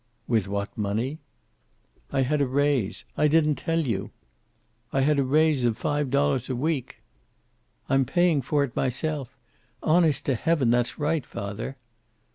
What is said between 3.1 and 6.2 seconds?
I didn't tell you. I had a raise of five